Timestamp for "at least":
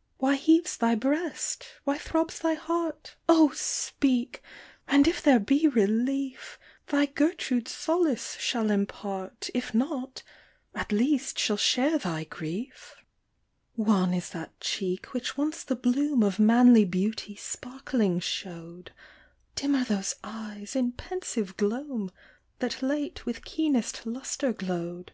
10.74-11.38